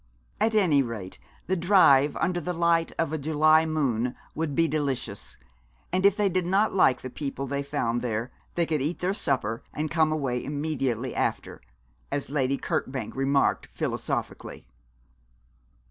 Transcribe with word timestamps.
At 0.39 0.55
any 0.55 0.81
rate, 0.81 1.19
the 1.45 1.55
drive 1.55 2.15
under 2.15 2.41
the 2.41 2.53
light 2.53 2.91
of 2.97 3.13
a 3.13 3.19
July 3.19 3.67
moon 3.67 4.15
would 4.33 4.55
be 4.55 4.67
delicious; 4.67 5.37
and 5.93 6.07
if 6.07 6.17
they 6.17 6.27
did 6.27 6.47
not 6.47 6.73
like 6.73 7.03
the 7.03 7.09
people 7.11 7.45
they 7.45 7.61
found 7.61 8.01
there 8.01 8.31
they 8.55 8.65
could 8.65 8.81
eat 8.81 8.97
their 8.97 9.13
supper 9.13 9.61
and 9.71 9.91
come 9.91 10.11
away 10.11 10.43
immediately 10.43 11.13
after, 11.13 11.61
as 12.11 12.31
Lady 12.31 12.57
Kirkbank 12.57 13.15
remarked 13.15 13.67
philosophically. 13.73 14.65